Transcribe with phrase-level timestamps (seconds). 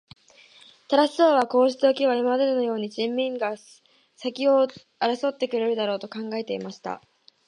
[0.87, 3.67] タラス王はこうしておけば、今までのように人民たちが
[4.15, 4.67] 先を
[4.99, 7.03] 争って来るだろう、と考えていました。